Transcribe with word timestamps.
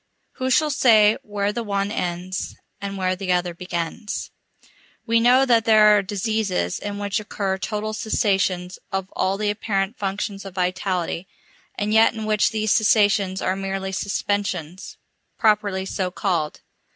Who 0.37 0.49
shall 0.49 0.71
say 0.71 1.19
where 1.21 1.53
the 1.53 1.61
one 1.61 1.91
ends, 1.91 2.55
and 2.81 2.97
where 2.97 3.15
the 3.15 3.31
other 3.31 3.53
begins? 3.53 4.31
We 5.05 5.19
know 5.19 5.45
that 5.45 5.65
there 5.65 5.95
are 5.95 6.01
diseases 6.01 6.79
in 6.79 6.97
which 6.97 7.19
occur 7.19 7.59
total 7.59 7.93
cessations 7.93 8.79
of 8.91 9.11
all 9.15 9.37
the 9.37 9.51
apparent 9.51 9.99
functions 9.99 10.43
of 10.43 10.55
vitality, 10.55 11.27
and 11.75 11.93
yet 11.93 12.15
in 12.15 12.25
which 12.25 12.49
these 12.49 12.71
cessations 12.73 13.43
are 13.43 13.55
merely 13.55 13.91
suspensions, 13.91 14.97
properly 15.37 15.85
so 15.85 16.09
called. 16.09 16.61